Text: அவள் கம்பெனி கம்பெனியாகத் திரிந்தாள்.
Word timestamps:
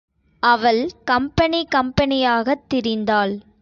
அவள் 0.43 0.89
கம்பெனி 1.03 1.67
கம்பெனியாகத் 1.75 2.63
திரிந்தாள். 2.73 3.33